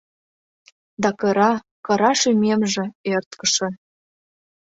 [1.01, 1.51] Да кыра,
[1.85, 3.69] кыра шӱмемже, ӧрткышӧ.